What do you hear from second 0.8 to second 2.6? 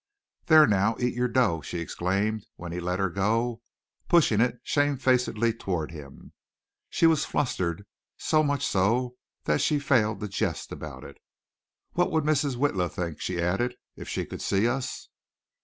eat your dough," she exclaimed